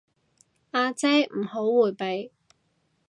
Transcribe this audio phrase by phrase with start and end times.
[0.71, 2.31] 阿姐唔好迴避